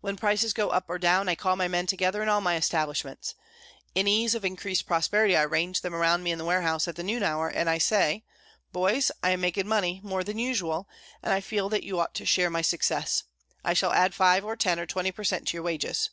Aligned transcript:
"When 0.00 0.16
prices 0.16 0.54
go 0.54 0.70
up 0.70 0.86
or 0.88 0.98
down, 0.98 1.28
I 1.28 1.34
call 1.34 1.54
my 1.54 1.68
men 1.68 1.84
together 1.86 2.22
in 2.22 2.30
all 2.30 2.40
my 2.40 2.56
establishments. 2.56 3.34
In 3.94 4.08
ease 4.08 4.34
of 4.34 4.42
increased 4.42 4.86
prosperity 4.86 5.36
I 5.36 5.42
range 5.42 5.82
them 5.82 5.94
around 5.94 6.22
me 6.22 6.32
in 6.32 6.38
the 6.38 6.46
warehouses 6.46 6.88
at 6.88 6.96
the 6.96 7.02
noon 7.02 7.22
hour, 7.22 7.46
and 7.46 7.68
I 7.68 7.76
say, 7.76 8.24
'Boys, 8.72 9.10
I 9.22 9.32
am 9.32 9.42
making 9.42 9.68
money, 9.68 10.00
more 10.02 10.24
than 10.24 10.38
usual, 10.38 10.88
and 11.22 11.30
I 11.30 11.42
feel 11.42 11.68
that 11.68 11.84
you 11.84 12.00
ought 12.00 12.14
to 12.14 12.24
share 12.24 12.48
my 12.48 12.62
success; 12.62 13.24
I 13.62 13.74
shall 13.74 13.92
add 13.92 14.14
five, 14.14 14.46
or 14.46 14.56
ten, 14.56 14.80
or 14.80 14.86
twenty 14.86 15.12
per 15.12 15.24
cent. 15.24 15.46
to 15.48 15.58
your 15.58 15.62
wages.' 15.64 16.08